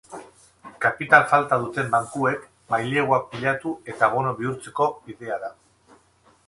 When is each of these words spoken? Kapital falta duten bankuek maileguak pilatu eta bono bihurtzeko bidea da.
Kapital 0.85 1.25
falta 1.33 1.59
duten 1.65 1.91
bankuek 1.97 2.47
maileguak 2.75 3.29
pilatu 3.35 3.75
eta 3.93 4.09
bono 4.17 4.35
bihurtzeko 4.41 4.91
bidea 5.11 5.41
da. 5.45 5.55